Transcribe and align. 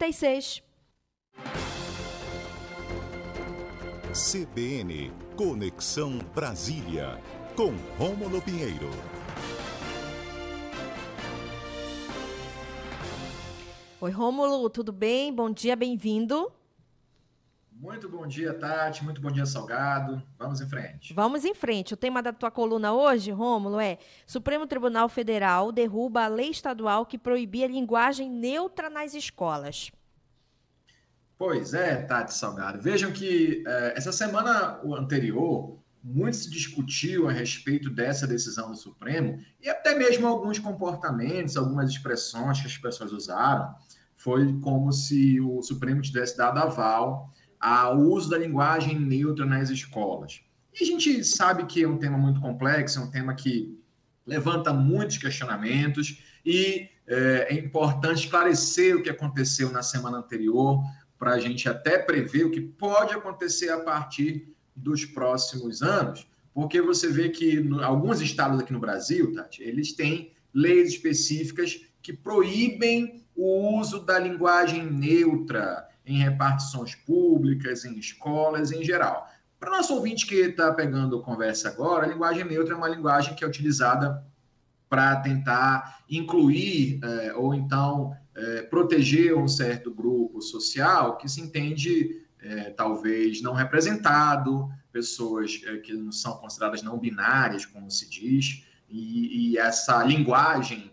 36. 0.00 0.62
CBN 4.14 5.12
Conexão 5.36 6.16
Brasília, 6.34 7.20
com 7.54 7.74
Rômulo 7.98 8.40
Pinheiro. 8.40 8.88
Oi, 14.00 14.10
Rômulo, 14.10 14.70
tudo 14.70 14.90
bem? 14.90 15.34
Bom 15.34 15.50
dia, 15.50 15.76
bem-vindo. 15.76 16.50
Muito 17.80 18.10
bom 18.10 18.26
dia, 18.26 18.52
Tati. 18.52 19.02
Muito 19.02 19.22
bom 19.22 19.30
dia, 19.30 19.46
Salgado. 19.46 20.22
Vamos 20.38 20.60
em 20.60 20.68
frente. 20.68 21.14
Vamos 21.14 21.46
em 21.46 21.54
frente. 21.54 21.94
O 21.94 21.96
tema 21.96 22.22
da 22.22 22.30
tua 22.30 22.50
coluna 22.50 22.92
hoje, 22.92 23.30
Rômulo, 23.30 23.80
é 23.80 23.96
Supremo 24.26 24.66
Tribunal 24.66 25.08
Federal 25.08 25.72
derruba 25.72 26.24
a 26.24 26.28
lei 26.28 26.50
estadual 26.50 27.06
que 27.06 27.16
proibia 27.16 27.66
linguagem 27.66 28.30
neutra 28.30 28.90
nas 28.90 29.14
escolas. 29.14 29.90
Pois 31.38 31.72
é, 31.72 32.02
Tati 32.02 32.34
Salgado. 32.34 32.82
Vejam 32.82 33.12
que 33.12 33.64
eh, 33.66 33.94
essa 33.96 34.12
semana 34.12 34.78
anterior, 34.84 35.78
muito 36.04 36.36
se 36.36 36.50
discutiu 36.50 37.30
a 37.30 37.32
respeito 37.32 37.88
dessa 37.88 38.26
decisão 38.26 38.70
do 38.70 38.76
Supremo 38.76 39.38
e 39.58 39.70
até 39.70 39.94
mesmo 39.94 40.26
alguns 40.26 40.58
comportamentos, 40.58 41.56
algumas 41.56 41.88
expressões 41.88 42.60
que 42.60 42.66
as 42.66 42.76
pessoas 42.76 43.10
usaram. 43.10 43.74
Foi 44.18 44.52
como 44.60 44.92
se 44.92 45.40
o 45.40 45.62
Supremo 45.62 46.02
tivesse 46.02 46.36
dado 46.36 46.58
aval 46.58 47.32
ao 47.60 47.98
uso 47.98 48.30
da 48.30 48.38
linguagem 48.38 48.98
neutra 48.98 49.44
nas 49.44 49.68
escolas. 49.68 50.40
E 50.72 50.82
a 50.82 50.86
gente 50.86 51.22
sabe 51.24 51.66
que 51.66 51.82
é 51.82 51.88
um 51.88 51.98
tema 51.98 52.16
muito 52.16 52.40
complexo, 52.40 52.98
é 52.98 53.02
um 53.02 53.10
tema 53.10 53.34
que 53.34 53.78
levanta 54.26 54.72
muitos 54.72 55.18
questionamentos 55.18 56.22
e 56.44 56.88
é, 57.06 57.48
é 57.50 57.54
importante 57.54 58.24
esclarecer 58.24 58.96
o 58.96 59.02
que 59.02 59.10
aconteceu 59.10 59.70
na 59.70 59.82
semana 59.82 60.18
anterior 60.18 60.80
para 61.18 61.32
a 61.32 61.38
gente 61.38 61.68
até 61.68 61.98
prever 61.98 62.46
o 62.46 62.50
que 62.50 62.60
pode 62.60 63.12
acontecer 63.12 63.68
a 63.68 63.80
partir 63.80 64.48
dos 64.74 65.04
próximos 65.04 65.82
anos, 65.82 66.26
porque 66.54 66.80
você 66.80 67.08
vê 67.08 67.28
que 67.28 67.60
no, 67.60 67.84
alguns 67.84 68.20
estados 68.20 68.58
aqui 68.58 68.72
no 68.72 68.80
Brasil, 68.80 69.34
Tati, 69.34 69.62
eles 69.62 69.92
têm 69.92 70.32
leis 70.54 70.90
específicas 70.90 71.84
que 72.00 72.12
proíbem 72.12 73.22
o 73.36 73.78
uso 73.78 74.00
da 74.00 74.18
linguagem 74.18 74.90
neutra 74.90 75.89
em 76.10 76.18
repartições 76.18 76.94
públicas, 76.94 77.84
em 77.84 77.98
escolas, 77.98 78.72
em 78.72 78.84
geral. 78.84 79.28
Para 79.58 79.70
nosso 79.70 79.94
ouvinte 79.94 80.26
que 80.26 80.34
está 80.34 80.72
pegando 80.72 81.20
conversa 81.20 81.68
agora, 81.68 82.06
a 82.06 82.08
linguagem 82.08 82.44
neutra 82.44 82.74
é 82.74 82.76
uma 82.76 82.88
linguagem 82.88 83.34
que 83.34 83.44
é 83.44 83.46
utilizada 83.46 84.24
para 84.88 85.16
tentar 85.16 86.02
incluir 86.08 86.98
é, 87.02 87.34
ou 87.34 87.54
então 87.54 88.16
é, 88.34 88.62
proteger 88.62 89.36
um 89.36 89.46
certo 89.46 89.92
grupo 89.92 90.40
social 90.40 91.16
que 91.16 91.28
se 91.28 91.40
entende 91.40 92.22
é, 92.42 92.70
talvez 92.70 93.42
não 93.42 93.52
representado, 93.52 94.68
pessoas 94.90 95.60
é, 95.66 95.76
que 95.76 95.92
não 95.92 96.10
são 96.10 96.38
consideradas 96.38 96.82
não 96.82 96.98
binárias, 96.98 97.66
como 97.66 97.90
se 97.90 98.08
diz, 98.08 98.64
e, 98.88 99.52
e 99.52 99.58
essa 99.58 100.02
linguagem 100.02 100.90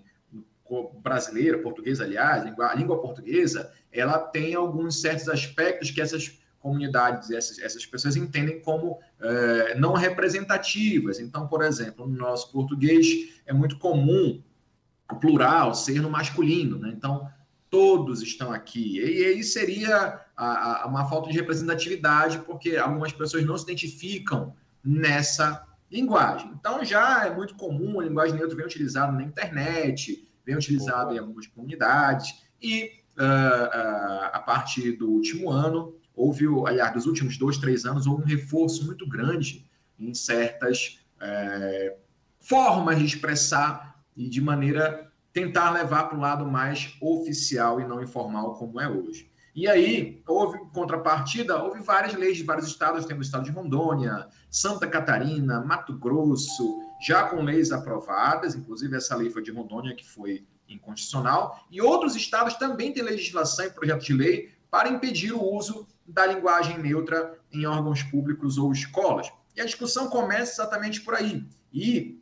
brasileira, 1.02 1.58
portuguesa, 1.60 2.04
aliás, 2.04 2.44
a 2.60 2.76
língua 2.76 3.00
portuguesa, 3.00 3.72
ela 3.92 4.20
tem 4.20 4.56
alguns 4.56 5.02
certos 5.02 5.30
aspectos 5.30 5.92
que 5.92 6.02
essas 6.02 6.40
comunidades, 6.60 7.32
essas, 7.32 7.60
essas 7.60 7.86
pessoas 7.86 8.16
entendem 8.16 8.60
como 8.62 9.00
é, 9.20 9.76
não 9.76 9.94
representativas. 9.94 11.20
Então, 11.20 11.48
por 11.48 11.64
exemplo, 11.64 12.08
no 12.08 12.18
nosso 12.18 12.52
português 12.52 13.08
é 13.46 13.54
muito 13.54 13.78
comum 13.78 14.42
o 15.12 15.16
plural 15.16 15.74
ser 15.74 16.02
no 16.02 16.10
masculino, 16.10 16.78
né? 16.78 16.92
Então, 16.96 17.30
todos 17.70 18.22
estão 18.22 18.52
aqui. 18.52 19.00
E 19.00 19.26
aí 19.26 19.44
seria 19.44 20.22
a, 20.36 20.84
a, 20.84 20.88
uma 20.88 21.06
falta 21.10 21.30
de 21.30 21.38
representatividade, 21.38 22.40
porque 22.40 22.78
algumas 22.78 23.12
pessoas 23.14 23.46
não 23.46 23.58
se 23.58 23.64
identificam 23.64 24.54
nessa 24.84 25.66
linguagem. 25.92 26.52
Então 26.60 26.84
já 26.84 27.26
é 27.26 27.34
muito 27.34 27.56
comum 27.56 28.00
a 28.00 28.04
linguagem 28.04 28.36
neutra 28.38 28.56
vem 28.56 28.66
utilizada 28.66 29.12
na 29.12 29.24
internet, 29.24 30.27
vem 30.48 30.56
utilizada 30.56 31.14
em 31.14 31.20
algumas 31.20 31.46
comunidades, 31.46 32.42
e 32.62 32.86
uh, 33.18 33.22
uh, 33.22 34.30
a 34.32 34.40
partir 34.40 34.94
do 34.94 35.10
último 35.10 35.52
ano, 35.52 35.94
houve, 36.16 36.46
aliás, 36.66 36.94
dos 36.94 37.06
últimos 37.06 37.38
dois, 37.38 37.58
três 37.58 37.86
anos, 37.86 38.08
houve 38.08 38.24
um 38.24 38.26
reforço 38.26 38.86
muito 38.86 39.08
grande 39.08 39.70
em 40.00 40.14
certas 40.14 41.02
uh, 41.18 41.98
formas 42.40 42.98
de 42.98 43.06
expressar 43.06 44.02
e 44.16 44.30
de 44.30 44.40
maneira 44.40 45.12
tentar 45.34 45.70
levar 45.72 46.06
para 46.06 46.18
o 46.18 46.22
lado 46.22 46.46
mais 46.50 46.96
oficial 47.02 47.82
e 47.82 47.86
não 47.86 48.02
informal, 48.02 48.56
como 48.56 48.80
é 48.80 48.90
hoje. 48.90 49.30
E 49.54 49.68
aí, 49.68 50.22
houve 50.26 50.60
contrapartida, 50.72 51.62
houve 51.62 51.82
várias 51.82 52.14
leis 52.14 52.38
de 52.38 52.44
vários 52.44 52.68
estados, 52.68 53.06
temos 53.06 53.26
o 53.26 53.28
estado 53.28 53.44
de 53.44 53.52
Rondônia, 53.52 54.28
Santa 54.50 54.88
Catarina, 54.88 55.60
Mato 55.60 55.94
Grosso, 55.98 56.87
já 57.02 57.24
com 57.24 57.42
leis 57.42 57.72
aprovadas, 57.72 58.56
inclusive 58.56 58.96
essa 58.96 59.16
lei 59.16 59.30
foi 59.30 59.44
de 59.44 59.52
Rondônia, 59.52 59.96
que 59.96 60.08
foi 60.08 60.46
inconstitucional, 60.68 61.66
e 61.72 61.82
outros 61.82 62.16
estados 62.16 62.56
também 62.56 62.92
têm 62.92 63.04
legislação 63.04 63.66
e 63.66 63.72
projeto 63.72 64.04
de 64.04 64.14
lei 64.14 64.54
para 64.70 64.90
impedir 64.90 65.32
o 65.32 65.42
uso 65.42 65.88
da 66.06 66.26
linguagem 66.26 66.78
neutra 66.78 67.40
em 67.52 67.66
órgãos 67.66 68.04
públicos 68.04 68.58
ou 68.58 68.72
escolas. 68.72 69.32
E 69.56 69.62
a 69.62 69.66
discussão 69.66 70.10
começa 70.10 70.62
exatamente 70.62 71.02
por 71.02 71.16
aí. 71.16 71.48
E 71.74 72.22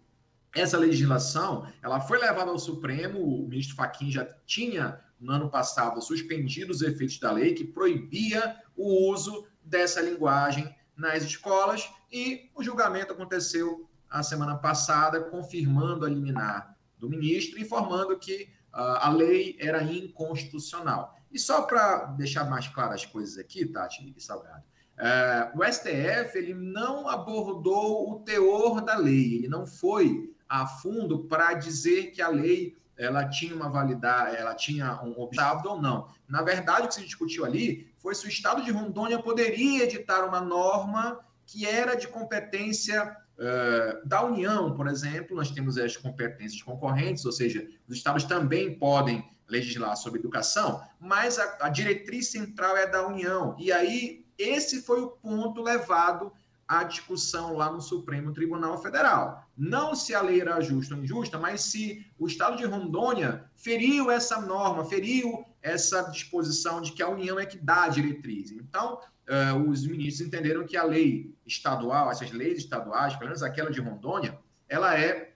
essa 0.56 0.78
legislação, 0.78 1.68
ela 1.82 2.00
foi 2.00 2.18
levada 2.18 2.50
ao 2.50 2.60
Supremo, 2.60 3.20
o 3.20 3.48
ministro 3.48 3.76
Fachin 3.76 4.12
já 4.12 4.26
tinha, 4.46 5.02
no 5.20 5.34
ano 5.34 5.50
passado, 5.50 6.02
suspendido 6.02 6.72
os 6.72 6.82
efeitos 6.82 7.20
da 7.20 7.32
lei 7.32 7.54
que 7.54 7.66
proibia 7.66 8.56
o 8.76 9.12
uso 9.12 9.46
dessa 9.64 10.02
linguagem 10.02 10.74
nas 10.96 11.24
escolas, 11.24 11.90
e 12.12 12.50
o 12.56 12.64
julgamento 12.64 13.12
aconteceu 13.12 13.90
a 14.20 14.24
semana 14.24 14.56
passada, 14.56 15.20
confirmando 15.20 16.06
a 16.06 16.10
liminar 16.10 16.76
do 16.98 17.10
ministro, 17.10 17.60
informando 17.60 18.18
que 18.18 18.44
uh, 18.74 18.98
a 19.02 19.10
lei 19.10 19.58
era 19.60 19.84
inconstitucional. 19.84 21.16
E 21.32 21.38
só 21.38 21.64
para 21.64 22.06
deixar 22.18 22.50
mais 22.50 22.68
claras 22.68 23.02
as 23.02 23.06
coisas 23.06 23.38
aqui, 23.38 23.66
Tati 23.66 24.14
e 24.16 24.22
Salgado, 24.22 24.64
uh, 24.98 25.60
o 25.60 25.64
STF 25.66 26.38
ele 26.38 26.54
não 26.54 27.10
abordou 27.10 28.10
o 28.10 28.20
teor 28.20 28.80
da 28.82 28.96
lei, 28.96 29.36
ele 29.36 29.50
não 29.50 29.68
foi 29.68 30.34
a 30.48 30.66
fundo 30.66 31.26
para 31.26 31.54
dizer 31.54 32.12
que 32.12 32.22
a 32.22 32.30
lei 32.30 32.78
ela 32.98 33.28
tinha 33.28 33.54
uma 33.54 33.68
validade, 33.68 34.38
ela 34.38 34.56
tinha 34.56 35.02
um 35.04 35.20
obstáculo 35.20 35.76
ou 35.76 35.82
não. 35.82 36.08
Na 36.30 36.42
verdade, 36.42 36.86
o 36.86 36.88
que 36.88 36.96
se 36.96 37.04
discutiu 37.04 37.44
ali 37.44 37.92
foi 37.98 38.16
se 38.16 38.26
o 38.26 38.30
Estado 38.30 38.64
de 38.64 38.72
Rondônia 38.72 39.22
poderia 39.22 39.84
editar 39.84 40.24
uma 40.24 40.40
norma 40.40 41.20
que 41.46 41.66
era 41.66 41.96
de 41.96 42.08
competência 42.08 43.14
uh, 43.40 44.08
da 44.08 44.24
União, 44.24 44.76
por 44.76 44.88
exemplo. 44.88 45.36
Nós 45.36 45.52
temos 45.52 45.78
as 45.78 45.96
competências 45.98 46.62
concorrentes, 46.62 47.26
ou 47.26 47.32
seja, 47.32 47.68
os 47.88 47.98
estados 47.98 48.24
também 48.24 48.78
podem 48.78 49.24
legislar 49.48 49.96
sobre 49.96 50.20
educação, 50.20 50.82
mas 51.00 51.38
a, 51.38 51.58
a 51.62 51.70
diretriz 51.70 52.32
central 52.32 52.76
é 52.76 52.88
da 52.88 53.08
União. 53.08 53.56
E 53.60 53.72
aí, 53.72 54.26
esse 54.38 54.82
foi 54.82 55.02
o 55.02 55.10
ponto 55.10 55.62
levado 55.62 56.32
a 56.68 56.84
discussão 56.84 57.56
lá 57.56 57.72
no 57.72 57.80
Supremo 57.80 58.34
Tribunal 58.34 58.82
Federal. 58.82 59.48
Não 59.56 59.94
se 59.94 60.16
a 60.16 60.22
lei 60.22 60.42
era 60.42 60.60
justa 60.62 60.96
ou 60.96 61.04
injusta, 61.04 61.38
mas 61.38 61.62
se 61.62 62.06
o 62.18 62.26
Estado 62.26 62.58
de 62.58 62.66
Rondônia 62.66 63.46
feriu 63.56 64.10
essa 64.10 64.42
norma, 64.42 64.84
feriu 64.84 65.46
essa 65.66 66.04
disposição 66.04 66.80
de 66.80 66.92
que 66.92 67.02
a 67.02 67.10
União 67.10 67.40
é 67.40 67.46
que 67.46 67.58
dá 67.58 67.86
a 67.86 67.90
diretriz. 67.90 68.52
Então, 68.52 69.00
uh, 69.28 69.68
os 69.68 69.86
ministros 69.88 70.28
entenderam 70.28 70.64
que 70.64 70.78
a 70.78 70.84
lei 70.84 71.34
estadual, 71.44 72.12
essas 72.12 72.32
leis 72.32 72.60
estaduais, 72.60 73.16
pelo 73.16 73.30
menos 73.30 73.42
aquela 73.42 73.72
de 73.72 73.82
Rondônia, 73.82 74.38
ela 74.70 74.96
é 74.98 75.34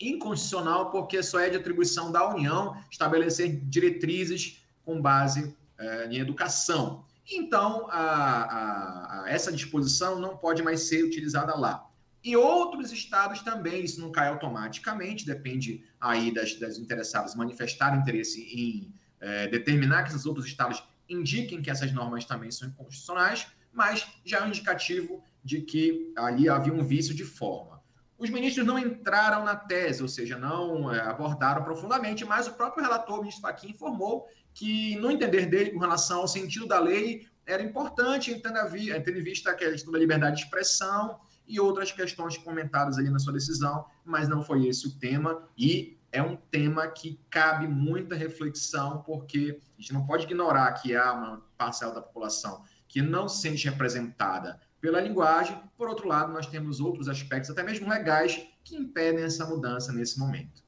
inconstitucional 0.00 0.90
porque 0.90 1.22
só 1.22 1.38
é 1.40 1.50
de 1.50 1.58
atribuição 1.58 2.10
da 2.10 2.26
União 2.26 2.74
estabelecer 2.90 3.60
diretrizes 3.66 4.62
com 4.82 4.98
base 4.98 5.54
uh, 5.78 6.10
em 6.10 6.20
educação. 6.20 7.04
Então, 7.30 7.86
a, 7.90 8.00
a, 8.00 9.24
a 9.24 9.30
essa 9.30 9.52
disposição 9.52 10.18
não 10.18 10.38
pode 10.38 10.62
mais 10.62 10.88
ser 10.88 11.04
utilizada 11.04 11.54
lá. 11.54 11.86
E 12.24 12.34
outros 12.34 12.92
estados 12.92 13.42
também, 13.42 13.84
isso 13.84 14.00
não 14.00 14.10
cai 14.10 14.28
automaticamente, 14.28 15.26
depende 15.26 15.84
aí 16.00 16.32
das, 16.32 16.54
das 16.54 16.78
interessadas 16.78 17.34
manifestarem 17.34 18.00
interesse 18.00 18.40
em 18.40 18.90
é, 19.26 19.48
determinar 19.48 20.04
que 20.04 20.10
esses 20.10 20.24
outros 20.24 20.46
estados 20.46 20.82
indiquem 21.08 21.60
que 21.60 21.68
essas 21.68 21.92
normas 21.92 22.24
também 22.24 22.50
são 22.50 22.68
inconstitucionais, 22.68 23.46
mas 23.72 24.06
já 24.24 24.38
é 24.38 24.44
um 24.44 24.48
indicativo 24.48 25.22
de 25.44 25.60
que 25.62 26.12
ali 26.16 26.48
havia 26.48 26.72
um 26.72 26.84
vício 26.84 27.14
de 27.14 27.24
forma. 27.24 27.82
Os 28.16 28.30
ministros 28.30 28.64
não 28.64 28.78
entraram 28.78 29.44
na 29.44 29.56
tese, 29.56 30.00
ou 30.00 30.08
seja, 30.08 30.38
não 30.38 30.92
é, 30.92 31.00
abordaram 31.00 31.62
profundamente, 31.64 32.24
mas 32.24 32.46
o 32.46 32.52
próprio 32.52 32.84
relator, 32.84 33.16
o 33.16 33.20
ministro 33.20 33.42
Fachin, 33.42 33.70
informou 33.70 34.26
que, 34.54 34.96
no 34.96 35.10
entender 35.10 35.46
dele, 35.46 35.72
com 35.72 35.80
relação 35.80 36.20
ao 36.20 36.28
sentido 36.28 36.66
da 36.66 36.78
lei, 36.78 37.26
era 37.44 37.62
importante, 37.62 38.40
tendo, 38.40 39.18
em 39.18 39.22
vista 39.22 39.50
a 39.50 39.54
questão 39.54 39.92
da 39.92 39.98
liberdade 39.98 40.36
de 40.36 40.42
expressão 40.44 41.18
e 41.46 41.60
outras 41.60 41.92
questões 41.92 42.38
comentadas 42.38 42.96
ali 42.96 43.10
na 43.10 43.18
sua 43.18 43.32
decisão, 43.32 43.84
mas 44.04 44.28
não 44.28 44.42
foi 44.42 44.66
esse 44.66 44.86
o 44.86 44.98
tema, 44.98 45.46
e 45.58 45.95
é 46.16 46.22
um 46.22 46.34
tema 46.34 46.88
que 46.88 47.20
cabe 47.28 47.68
muita 47.68 48.14
reflexão, 48.14 49.02
porque 49.02 49.60
a 49.76 49.80
gente 49.80 49.92
não 49.92 50.06
pode 50.06 50.24
ignorar 50.24 50.72
que 50.72 50.96
há 50.96 51.12
uma 51.12 51.44
parcela 51.58 51.92
da 51.92 52.00
população 52.00 52.64
que 52.88 53.02
não 53.02 53.28
se 53.28 53.42
sente 53.42 53.68
representada 53.68 54.58
pela 54.80 54.98
linguagem. 54.98 55.60
Por 55.76 55.90
outro 55.90 56.08
lado, 56.08 56.32
nós 56.32 56.46
temos 56.46 56.80
outros 56.80 57.06
aspectos, 57.06 57.50
até 57.50 57.62
mesmo 57.62 57.86
legais, 57.86 58.48
que 58.64 58.74
impedem 58.74 59.24
essa 59.24 59.44
mudança 59.44 59.92
nesse 59.92 60.18
momento. 60.18 60.64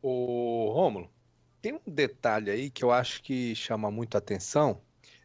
O 0.00 0.70
Rômulo, 0.72 1.10
tem 1.60 1.74
um 1.74 1.80
detalhe 1.92 2.52
aí 2.52 2.70
que 2.70 2.84
eu 2.84 2.92
acho 2.92 3.20
que 3.20 3.52
chama 3.56 3.90
muito 3.90 4.16
atenção, 4.16 4.80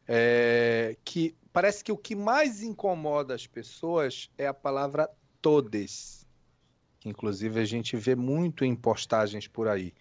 é 0.07 0.97
que 1.05 1.37
parece 1.53 1.83
que 1.83 1.91
o 1.91 1.97
que 1.97 2.15
mais 2.15 2.63
incomoda 2.63 3.35
as 3.35 3.45
pessoas 3.45 4.31
é 4.35 4.47
a 4.47 4.53
palavra 4.53 5.07
todes. 5.41 6.24
Inclusive 7.05 7.59
a 7.59 7.65
gente 7.65 7.95
vê 7.95 8.15
muito 8.15 8.65
em 8.65 8.75
postagens 8.75 9.47
por 9.47 9.67
aí. 9.67 9.93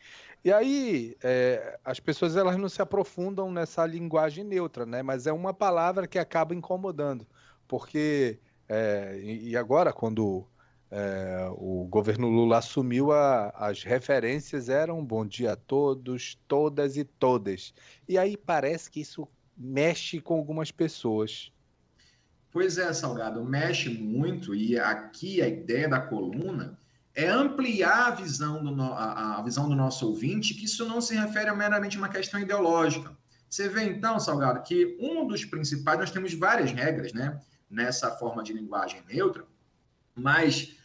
E 0.44 0.52
aí 0.52 1.16
é, 1.22 1.78
as 1.84 1.98
pessoas 1.98 2.36
elas 2.36 2.56
não 2.56 2.68
se 2.68 2.82
aprofundam 2.82 3.50
nessa 3.50 3.86
linguagem 3.86 4.44
neutra, 4.44 4.84
né? 4.84 5.02
Mas 5.02 5.26
é 5.26 5.32
uma 5.32 5.54
palavra 5.54 6.06
que 6.06 6.18
acaba 6.18 6.54
incomodando, 6.54 7.26
porque 7.66 8.38
é, 8.68 9.18
e 9.22 9.56
agora 9.56 9.92
quando 9.92 10.46
é, 10.90 11.48
o 11.52 11.86
governo 11.90 12.28
Lula 12.28 12.58
assumiu, 12.58 13.10
a, 13.10 13.48
as 13.50 13.82
referências 13.82 14.68
eram 14.68 15.04
bom 15.04 15.26
dia 15.26 15.52
a 15.52 15.56
todos, 15.56 16.38
todas 16.46 16.96
e 16.96 17.04
todas. 17.04 17.74
E 18.08 18.18
aí 18.18 18.36
parece 18.36 18.90
que 18.90 19.00
isso 19.00 19.26
mexe 19.56 20.20
com 20.20 20.34
algumas 20.34 20.70
pessoas. 20.70 21.50
Pois 22.52 22.78
é, 22.78 22.92
Salgado, 22.92 23.44
mexe 23.44 23.88
muito, 23.88 24.54
e 24.54 24.78
aqui 24.78 25.42
a 25.42 25.48
ideia 25.48 25.88
da 25.88 26.00
coluna 26.00 26.78
é 27.14 27.28
ampliar 27.28 28.08
a 28.08 28.10
visão 28.10 28.62
do, 28.62 28.70
no, 28.70 28.92
a, 28.92 29.38
a 29.38 29.42
visão 29.42 29.68
do 29.68 29.74
nosso 29.74 30.06
ouvinte, 30.08 30.54
que 30.54 30.64
isso 30.64 30.86
não 30.86 31.00
se 31.00 31.14
refere 31.14 31.48
a 31.48 31.54
meramente 31.54 31.96
uma 31.96 32.08
questão 32.08 32.40
ideológica. 32.40 33.16
Você 33.48 33.68
vê, 33.68 33.84
então, 33.84 34.18
Salgado, 34.18 34.62
que 34.62 34.96
um 35.00 35.26
dos 35.26 35.44
principais, 35.44 35.98
nós 35.98 36.10
temos 36.10 36.34
várias 36.34 36.72
regras 36.72 37.12
né, 37.12 37.40
nessa 37.70 38.10
forma 38.16 38.42
de 38.42 38.52
linguagem 38.52 39.00
neutra, 39.08 39.44
mas 40.14 40.76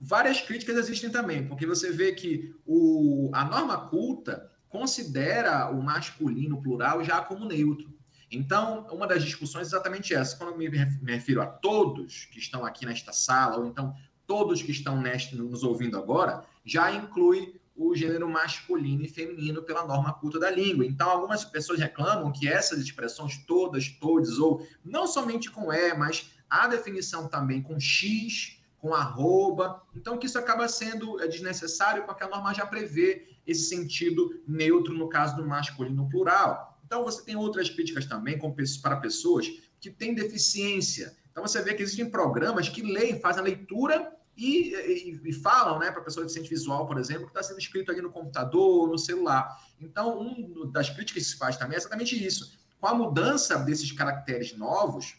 várias 0.00 0.40
críticas 0.40 0.76
existem 0.76 1.10
também, 1.10 1.46
porque 1.48 1.66
você 1.66 1.90
vê 1.90 2.12
que 2.12 2.54
o, 2.64 3.30
a 3.32 3.44
norma 3.44 3.88
culta 3.88 4.50
considera 4.68 5.68
o 5.70 5.82
masculino 5.82 6.62
plural 6.62 7.02
já 7.04 7.20
como 7.20 7.44
neutro. 7.44 7.92
Então, 8.30 8.86
uma 8.90 9.06
das 9.06 9.22
discussões 9.22 9.66
é 9.66 9.70
exatamente 9.70 10.14
essa. 10.14 10.36
Quando 10.36 10.52
eu 10.52 10.56
me 10.56 11.12
refiro 11.12 11.42
a 11.42 11.46
todos 11.46 12.24
que 12.26 12.38
estão 12.38 12.64
aqui 12.64 12.86
nesta 12.86 13.12
sala, 13.12 13.58
ou 13.58 13.66
então 13.66 13.94
todos 14.32 14.62
que 14.62 14.70
estão 14.70 14.98
neste, 14.98 15.36
nos 15.36 15.62
ouvindo 15.62 15.98
agora, 15.98 16.42
já 16.64 16.90
inclui 16.90 17.60
o 17.76 17.94
gênero 17.94 18.26
masculino 18.26 19.04
e 19.04 19.08
feminino 19.08 19.62
pela 19.62 19.86
norma 19.86 20.10
culta 20.14 20.40
da 20.40 20.50
língua. 20.50 20.86
Então, 20.86 21.10
algumas 21.10 21.44
pessoas 21.44 21.78
reclamam 21.78 22.32
que 22.32 22.48
essas 22.48 22.78
expressões 22.78 23.44
todas, 23.46 23.90
todos, 23.90 24.38
ou 24.38 24.66
não 24.82 25.06
somente 25.06 25.50
com 25.50 25.70
E, 25.70 25.92
mas 25.92 26.30
a 26.48 26.66
definição 26.66 27.28
também 27.28 27.60
com 27.60 27.78
X, 27.78 28.58
com 28.78 28.94
arroba. 28.94 29.82
Então, 29.94 30.16
que 30.16 30.24
isso 30.24 30.38
acaba 30.38 30.66
sendo 30.66 31.20
é, 31.20 31.28
desnecessário, 31.28 32.06
porque 32.06 32.24
a 32.24 32.28
norma 32.28 32.54
já 32.54 32.64
prevê 32.64 33.36
esse 33.46 33.64
sentido 33.68 34.42
neutro 34.48 34.94
no 34.94 35.10
caso 35.10 35.36
do 35.36 35.46
masculino 35.46 36.08
plural. 36.08 36.80
Então, 36.86 37.04
você 37.04 37.22
tem 37.22 37.36
outras 37.36 37.68
críticas 37.68 38.06
também 38.06 38.38
para 38.80 38.96
pessoas 38.96 39.46
que 39.78 39.90
têm 39.90 40.14
deficiência. 40.14 41.14
Então, 41.30 41.46
você 41.46 41.60
vê 41.60 41.74
que 41.74 41.82
existem 41.82 42.08
programas 42.08 42.70
que 42.70 42.80
leem, 42.80 43.20
fazem 43.20 43.42
a 43.42 43.44
leitura 43.44 44.21
e, 44.36 44.74
e, 44.74 45.20
e 45.24 45.32
falam 45.32 45.78
né, 45.78 45.90
para 45.90 46.00
a 46.00 46.04
pessoa 46.04 46.24
deficiente 46.24 46.50
visual, 46.50 46.86
por 46.86 46.98
exemplo, 46.98 47.24
que 47.24 47.30
está 47.30 47.42
sendo 47.42 47.58
escrito 47.58 47.90
ali 47.90 48.00
no 48.00 48.10
computador, 48.10 48.88
no 48.88 48.98
celular. 48.98 49.56
Então, 49.80 50.18
uma 50.18 50.70
das 50.72 50.88
críticas 50.90 51.22
que 51.22 51.30
se 51.30 51.36
faz 51.36 51.56
também 51.56 51.74
é 51.74 51.78
exatamente 51.78 52.22
isso. 52.22 52.58
Com 52.80 52.86
a 52.86 52.94
mudança 52.94 53.58
desses 53.58 53.92
caracteres 53.92 54.56
novos, 54.56 55.16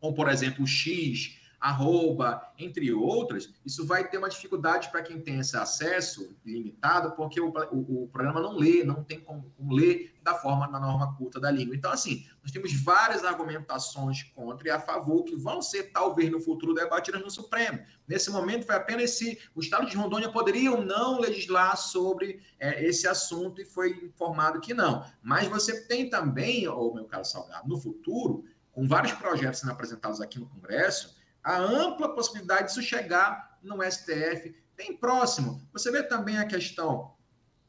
como, 0.00 0.14
por 0.14 0.28
exemplo, 0.28 0.64
o 0.64 0.66
X, 0.66 1.39
arroba, 1.60 2.50
entre 2.58 2.90
outras, 2.92 3.52
isso 3.66 3.86
vai 3.86 4.08
ter 4.08 4.16
uma 4.16 4.30
dificuldade 4.30 4.88
para 4.90 5.02
quem 5.02 5.20
tem 5.20 5.38
esse 5.38 5.56
acesso 5.56 6.34
limitado, 6.44 7.14
porque 7.14 7.38
o, 7.38 7.52
o, 7.70 8.04
o, 8.04 8.08
programa 8.08 8.40
não 8.40 8.56
lê, 8.56 8.82
não 8.82 9.04
tem 9.04 9.20
como, 9.20 9.52
como 9.58 9.74
ler 9.74 10.14
da 10.22 10.34
forma 10.34 10.66
na 10.66 10.80
norma 10.80 11.14
culta 11.16 11.38
da 11.38 11.50
língua. 11.50 11.76
Então, 11.76 11.92
assim, 11.92 12.26
nós 12.42 12.50
temos 12.50 12.72
várias 12.82 13.24
argumentações 13.24 14.22
contra 14.34 14.68
e 14.68 14.70
a 14.70 14.80
favor 14.80 15.22
que 15.24 15.36
vão 15.36 15.60
ser, 15.60 15.92
talvez, 15.92 16.30
no 16.30 16.40
futuro 16.40 16.72
debatidas 16.72 17.20
no 17.20 17.30
Supremo. 17.30 17.80
Nesse 18.08 18.30
momento, 18.30 18.64
foi 18.64 18.76
apenas 18.76 19.10
se 19.10 19.38
o 19.54 19.60
Estado 19.60 19.86
de 19.86 19.96
Rondônia 19.96 20.30
poderia 20.30 20.72
ou 20.72 20.82
não 20.82 21.20
legislar 21.20 21.76
sobre 21.76 22.40
é, 22.58 22.82
esse 22.86 23.06
assunto 23.06 23.60
e 23.60 23.66
foi 23.66 23.90
informado 24.02 24.60
que 24.60 24.72
não. 24.72 25.04
Mas 25.22 25.46
você 25.46 25.82
tem 25.86 26.08
também, 26.08 26.66
ô, 26.66 26.94
meu 26.94 27.04
caro 27.04 27.24
Salgado, 27.24 27.68
no 27.68 27.78
futuro, 27.78 28.44
com 28.72 28.88
vários 28.88 29.12
projetos 29.12 29.60
sendo 29.60 29.72
apresentados 29.72 30.20
aqui 30.20 30.38
no 30.38 30.48
Congresso, 30.48 31.19
a 31.42 31.58
ampla 31.58 32.14
possibilidade 32.14 32.68
disso 32.68 32.82
chegar 32.82 33.58
no 33.62 33.82
STF. 33.82 34.54
Tem 34.76 34.96
próximo. 34.96 35.60
Você 35.72 35.90
vê 35.90 36.02
também 36.02 36.38
a 36.38 36.46
questão 36.46 37.12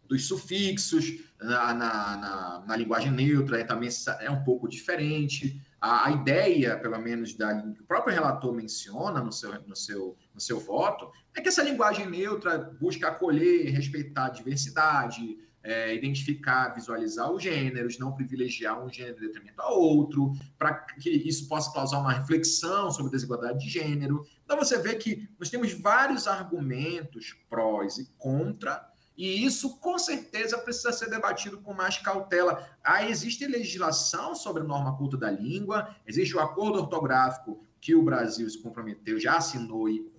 dos 0.07 0.27
sufixos 0.27 1.23
na, 1.39 1.73
na, 1.73 2.17
na, 2.17 2.63
na 2.67 2.75
linguagem 2.75 3.11
neutra, 3.11 3.61
é, 3.61 3.63
também 3.63 3.89
é 4.19 4.29
um 4.29 4.43
pouco 4.43 4.67
diferente. 4.67 5.61
A, 5.79 6.07
a, 6.07 6.11
ideia, 6.11 6.77
pelo 6.77 6.99
menos, 6.99 7.33
da, 7.33 7.61
que 7.61 7.81
o 7.81 7.85
próprio 7.85 8.13
relator 8.13 8.53
menciona 8.53 9.21
no 9.21 9.31
seu, 9.31 9.53
no, 9.65 9.75
seu, 9.75 10.17
no 10.33 10.41
seu 10.41 10.59
voto, 10.59 11.09
é 11.33 11.41
que 11.41 11.47
essa 11.47 11.63
linguagem 11.63 12.09
neutra 12.09 12.57
busca 12.79 13.07
acolher, 13.07 13.71
respeitar 13.71 14.25
a 14.25 14.29
diversidade, 14.29 15.39
é, 15.63 15.93
identificar, 15.93 16.69
visualizar 16.69 17.31
os 17.31 17.43
gêneros, 17.43 17.99
não 17.99 18.13
privilegiar 18.13 18.83
um 18.83 18.91
gênero 18.91 19.25
em 19.25 19.51
a 19.57 19.69
outro, 19.69 20.33
para 20.57 20.73
que 20.73 21.09
isso 21.09 21.47
possa 21.47 21.71
causar 21.71 21.99
uma 21.99 22.13
reflexão 22.13 22.89
sobre 22.89 23.11
desigualdade 23.11 23.59
de 23.59 23.69
gênero. 23.69 24.25
Então 24.43 24.57
você 24.57 24.77
vê 24.77 24.95
que 24.95 25.29
nós 25.39 25.49
temos 25.49 25.71
vários 25.73 26.27
argumentos 26.27 27.35
prós 27.49 27.97
e 27.97 28.05
contra, 28.17 28.89
e 29.15 29.45
isso 29.45 29.77
com 29.77 29.99
certeza 29.99 30.57
precisa 30.57 30.91
ser 30.91 31.09
debatido 31.09 31.59
com 31.61 31.73
mais 31.73 31.97
cautela. 31.97 32.67
Ah, 32.83 33.07
existe 33.07 33.45
legislação 33.45 34.33
sobre 34.33 34.63
norma 34.63 34.97
culta 34.97 35.17
da 35.17 35.29
língua, 35.29 35.95
existe 36.07 36.35
o 36.35 36.39
acordo 36.39 36.79
ortográfico 36.79 37.63
que 37.79 37.93
o 37.95 38.03
Brasil 38.03 38.47
se 38.49 38.61
comprometeu, 38.61 39.19
já 39.19 39.37
assinou 39.37 39.89
e 39.89 40.11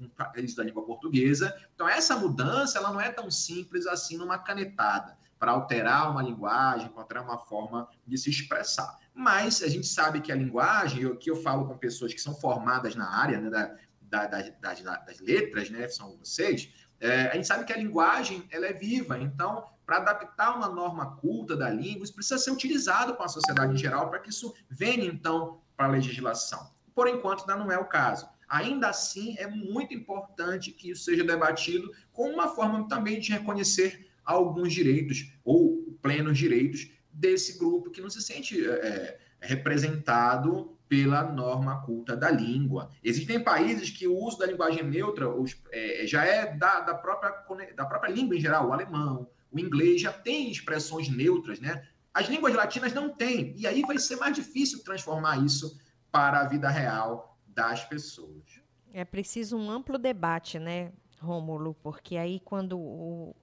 da 0.57 0.65
língua 0.65 0.85
portuguesa. 0.85 1.55
Então, 1.75 1.89
essa 1.89 2.17
mudança 2.17 2.79
ela 2.79 2.93
não 2.93 3.01
é 3.01 3.11
tão 3.11 3.31
simples 3.31 3.87
assim 3.87 4.17
numa 4.17 4.37
canetada 4.37 5.17
para 5.43 5.51
alterar 5.51 6.09
uma 6.09 6.23
linguagem, 6.23 6.89
alterar 6.95 7.25
uma 7.25 7.37
forma 7.37 7.89
de 8.07 8.17
se 8.17 8.31
expressar. 8.31 8.97
Mas 9.13 9.61
a 9.61 9.67
gente 9.67 9.89
sabe 9.89 10.21
que 10.21 10.31
a 10.31 10.37
linguagem, 10.37 11.05
o 11.05 11.17
que 11.17 11.29
eu 11.29 11.35
falo 11.35 11.67
com 11.67 11.77
pessoas 11.77 12.15
que 12.15 12.21
são 12.21 12.33
formadas 12.33 12.95
na 12.95 13.11
área 13.13 13.41
né, 13.41 13.51
da, 13.51 13.77
da, 14.03 14.27
das, 14.61 14.81
das, 14.81 15.19
letras, 15.19 15.69
né, 15.69 15.89
são 15.89 16.17
vocês, 16.17 16.73
é, 17.01 17.27
a 17.27 17.35
gente 17.35 17.49
sabe 17.49 17.65
que 17.65 17.73
a 17.73 17.77
linguagem 17.77 18.47
ela 18.53 18.67
é 18.67 18.73
viva, 18.73 19.19
então, 19.19 19.67
para 19.85 19.97
adaptar 19.97 20.57
uma 20.57 20.69
norma 20.69 21.17
culta 21.17 21.57
da 21.57 21.69
língua, 21.69 22.05
isso 22.05 22.15
precisa 22.15 22.39
ser 22.39 22.53
utilizado 22.53 23.17
com 23.17 23.25
a 23.25 23.29
sociedade 23.29 23.75
em 23.75 23.77
geral 23.77 24.11
para 24.11 24.21
que 24.21 24.31
isso 24.31 24.55
venha, 24.71 25.07
então, 25.07 25.61
para 25.77 25.87
a 25.87 25.91
legislação. 25.91 26.71
Por 26.95 27.09
enquanto, 27.09 27.41
ainda 27.41 27.57
não 27.57 27.73
é 27.73 27.79
o 27.79 27.87
caso. 27.87 28.29
Ainda 28.49 28.91
assim, 28.91 29.35
é 29.39 29.49
muito 29.49 29.93
importante 29.93 30.71
que 30.71 30.93
isso 30.93 31.03
seja 31.03 31.25
debatido 31.25 31.91
com 32.13 32.31
uma 32.31 32.47
forma 32.47 32.87
também 32.87 33.19
de 33.19 33.33
reconhecer 33.33 34.12
alguns 34.25 34.73
direitos 34.73 35.33
ou 35.45 35.97
plenos 36.01 36.39
direitos 36.39 36.91
desse 37.13 37.59
grupo 37.59 37.91
que 37.91 38.01
não 38.01 38.11
se 38.11 38.23
sente 38.23 38.65
é, 38.65 38.71
é, 38.71 39.19
representado 39.41 40.77
pela 40.89 41.23
norma 41.23 41.83
culta 41.83 42.17
da 42.17 42.31
língua. 42.31 42.91
Existem 43.03 43.43
países 43.43 43.91
que 43.91 44.07
o 44.07 44.15
uso 44.15 44.39
da 44.39 44.47
linguagem 44.47 44.83
neutra 44.83 45.29
os, 45.29 45.57
é, 45.71 46.07
já 46.07 46.25
é 46.25 46.55
da, 46.55 46.81
da, 46.81 46.95
própria, 46.95 47.75
da 47.75 47.85
própria 47.87 48.13
língua 48.13 48.37
em 48.37 48.41
geral, 48.41 48.69
o 48.69 48.73
alemão, 48.73 49.29
o 49.51 49.59
inglês 49.59 50.01
já 50.01 50.13
tem 50.13 50.51
expressões 50.51 51.09
neutras, 51.09 51.61
né? 51.61 51.87
As 52.13 52.29
línguas 52.29 52.55
latinas 52.55 52.93
não 52.93 53.09
têm, 53.09 53.55
e 53.57 53.67
aí 53.67 53.81
vai 53.83 53.99
ser 53.99 54.17
mais 54.17 54.35
difícil 54.35 54.85
transformar 54.85 55.43
isso 55.43 55.81
para 56.11 56.41
a 56.41 56.47
vida 56.47 56.69
real 56.69 57.39
das 57.47 57.85
pessoas. 57.87 58.61
É 58.93 59.05
preciso 59.05 59.57
um 59.57 59.71
amplo 59.71 59.97
debate, 59.97 60.59
né, 60.59 60.93
Rômulo? 61.19 61.75
Porque 61.83 62.19
aí 62.19 62.39
quando 62.41 62.79
o, 62.79 63.35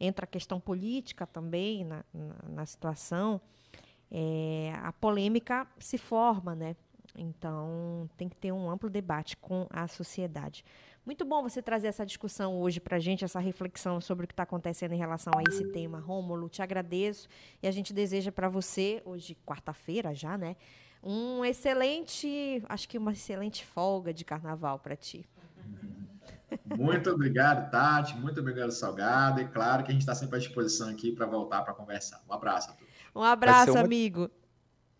entra 0.00 0.24
a 0.24 0.28
questão 0.28 0.60
política 0.60 1.26
também 1.26 1.84
na, 1.84 2.04
na, 2.12 2.34
na 2.48 2.66
situação, 2.66 3.40
é, 4.10 4.72
a 4.82 4.92
polêmica 4.92 5.66
se 5.78 5.98
forma, 5.98 6.54
né? 6.54 6.76
Então, 7.18 8.08
tem 8.16 8.28
que 8.28 8.36
ter 8.36 8.52
um 8.52 8.70
amplo 8.70 8.90
debate 8.90 9.36
com 9.36 9.66
a 9.70 9.88
sociedade. 9.88 10.64
Muito 11.04 11.24
bom 11.24 11.42
você 11.42 11.62
trazer 11.62 11.86
essa 11.86 12.04
discussão 12.04 12.60
hoje 12.60 12.80
para 12.80 12.96
a 12.96 13.00
gente, 13.00 13.24
essa 13.24 13.38
reflexão 13.38 14.00
sobre 14.00 14.24
o 14.24 14.28
que 14.28 14.32
está 14.32 14.42
acontecendo 14.42 14.92
em 14.92 14.98
relação 14.98 15.32
a 15.36 15.42
esse 15.48 15.64
tema. 15.70 16.00
Rômulo, 16.00 16.48
te 16.48 16.62
agradeço 16.62 17.28
e 17.62 17.68
a 17.68 17.70
gente 17.70 17.92
deseja 17.92 18.32
para 18.32 18.48
você, 18.48 19.02
hoje, 19.04 19.36
quarta-feira 19.46 20.12
já, 20.12 20.36
né? 20.36 20.56
Um 21.02 21.44
excelente, 21.44 22.62
acho 22.68 22.88
que 22.88 22.98
uma 22.98 23.12
excelente 23.12 23.64
folga 23.64 24.12
de 24.12 24.24
carnaval 24.24 24.78
para 24.80 24.96
ti. 24.96 25.24
Muito 26.74 27.10
obrigado, 27.10 27.70
Tati. 27.70 28.16
Muito 28.16 28.40
obrigado, 28.40 28.70
Salgado. 28.70 29.40
E 29.40 29.48
claro 29.48 29.84
que 29.84 29.90
a 29.90 29.92
gente 29.92 30.02
está 30.02 30.14
sempre 30.14 30.36
à 30.36 30.38
disposição 30.38 30.88
aqui 30.88 31.12
para 31.12 31.26
voltar 31.26 31.62
para 31.62 31.74
conversar. 31.74 32.22
Um 32.28 32.32
abraço 32.32 32.70
a 32.70 32.72
todos. 32.72 32.94
Um 33.14 33.22
abraço, 33.22 33.72
uma... 33.72 33.80
amigo. 33.80 34.30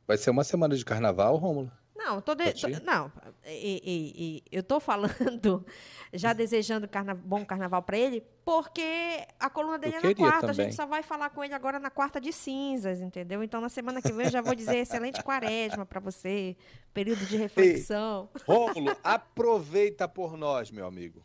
Vai 0.06 0.16
ser 0.16 0.30
uma 0.30 0.44
semana 0.44 0.76
de 0.76 0.85
carnaval, 0.85 1.37
Rômulo? 1.37 1.70
Não, 1.96 2.20
tô 2.20 2.35
de... 2.35 2.52
tô... 2.52 2.68
não, 2.85 3.11
e, 3.44 3.82
e, 3.85 4.25
e, 4.25 4.42
eu 4.52 4.62
tô 4.62 4.78
falando, 4.78 5.64
já 6.12 6.32
desejando 6.32 6.87
carna... 6.87 7.14
bom 7.14 7.44
carnaval 7.44 7.82
para 7.82 7.99
ele, 7.99 8.23
porque 8.44 9.26
a 9.40 9.50
coluna 9.50 9.78
dele 9.78 9.96
eu 9.96 10.00
é 10.00 10.02
na 10.02 10.14
quarta. 10.14 10.46
Também. 10.46 10.50
A 10.50 10.68
gente 10.68 10.76
só 10.76 10.87
vai 10.87 11.02
falar 11.02 11.30
com 11.30 11.42
ele 11.42 11.54
agora 11.54 11.80
na 11.80 11.90
quarta 11.90 12.20
de 12.20 12.32
cinzas, 12.32 13.00
entendeu? 13.00 13.42
Então 13.42 13.61
na 13.61 13.68
semana 13.68 14.00
que 14.00 14.12
vem 14.12 14.26
eu 14.26 14.32
já 14.32 14.40
vou 14.40 14.54
dizer 14.54 14.76
excelente 14.76 15.23
quaresma 15.23 15.85
para 15.85 15.99
você, 15.99 16.56
período 16.94 17.25
de 17.26 17.37
reflexão. 17.37 18.28
Ei, 18.35 18.42
Rômulo, 18.46 18.96
aproveita 19.02 20.06
por 20.06 20.37
nós, 20.37 20.70
meu 20.70 20.87
amigo. 20.87 21.25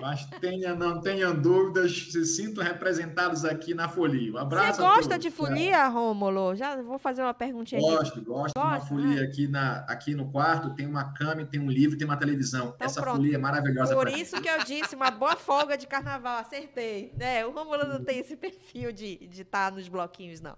Mas 0.00 0.24
tenha, 0.40 0.74
não 0.74 1.00
tenham 1.00 1.34
dúvidas, 1.34 2.08
se 2.10 2.24
sintam 2.24 2.64
representados 2.64 3.44
aqui 3.44 3.74
na 3.74 3.88
folia. 3.88 4.32
Um 4.32 4.38
abraço. 4.38 4.76
Você 4.76 4.82
gosta 4.82 5.18
de 5.18 5.30
folia, 5.30 5.86
Rômulo? 5.88 6.54
Já 6.54 6.80
vou 6.80 6.98
fazer 6.98 7.22
uma 7.22 7.34
perguntinha 7.34 7.80
Gosto, 7.80 8.18
aqui. 8.18 8.20
gosto. 8.20 8.54
Gosta, 8.54 8.58
de 8.58 8.58
uma 8.58 8.80
folia 8.80 9.20
ah. 9.20 9.24
aqui, 9.24 9.48
na, 9.48 9.76
aqui 9.88 10.14
no 10.14 10.30
quarto. 10.30 10.74
Tem 10.74 10.86
uma 10.86 11.12
cama, 11.12 11.44
tem 11.44 11.60
um 11.60 11.70
livro, 11.70 11.98
tem 11.98 12.06
uma 12.06 12.16
televisão. 12.16 12.72
Então, 12.74 12.86
Essa 12.86 13.02
pronto. 13.02 13.16
folia 13.16 13.34
é 13.34 13.38
maravilhosa. 13.38 13.94
Por 13.94 14.08
isso 14.08 14.40
que 14.40 14.48
eu 14.48 14.64
disse, 14.64 14.94
uma 14.94 15.10
boa 15.10 15.36
folga 15.36 15.76
de 15.76 15.86
carnaval. 15.86 16.38
Acertei. 16.38 17.12
É, 17.18 17.44
o 17.44 17.50
Rômulo 17.50 17.86
não 17.86 18.02
tem 18.02 18.18
esse 18.18 18.34
perfil 18.34 18.92
de 18.92 19.18
estar 19.22 19.30
de 19.30 19.44
tá 19.44 19.70
nos 19.70 19.88
bloquinhos, 19.88 20.40
não. 20.40 20.56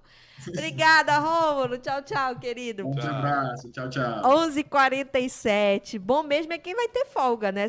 Obrigada, 0.49 1.19
Rômulo. 1.19 1.79
Tchau, 1.79 2.03
tchau, 2.03 2.37
querido. 2.39 2.87
Um 2.87 2.93
abraço. 2.93 3.71
Tchau, 3.71 3.89
tchau. 3.89 4.23
11h47. 4.23 5.99
Bom 5.99 6.23
mesmo 6.23 6.53
é 6.53 6.59
quem 6.59 6.75
vai 6.75 6.89
ter 6.89 7.07
folga, 7.07 7.51
né? 7.51 7.69